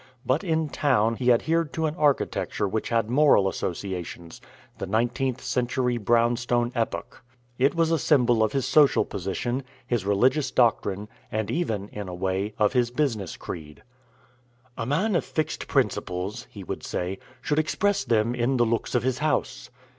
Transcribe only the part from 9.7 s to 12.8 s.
his religious doctrine, and even, in a way, of